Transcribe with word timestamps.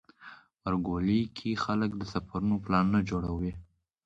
غبرګولی 0.61 1.21
کې 1.37 1.51
خلک 1.63 1.89
د 1.97 2.01
سفرونو 2.13 2.55
پلانونه 2.63 2.99
جوړوي. 3.09 3.53